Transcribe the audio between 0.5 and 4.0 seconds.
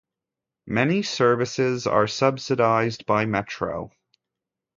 Many services are subsidised by Metro.